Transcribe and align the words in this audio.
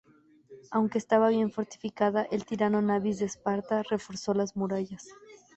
Aunque 0.71 0.97
estaba 0.97 1.29
bien 1.29 1.51
fortificada 1.51 2.23
el 2.31 2.43
tirano 2.43 2.81
Nabis 2.81 3.19
de 3.19 3.25
Esparta 3.27 3.83
reforzó 3.83 4.33
las 4.33 4.55
murallas. 4.55 5.05